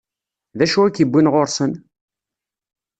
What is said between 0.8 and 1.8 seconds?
i k-iwwin ɣur-sen?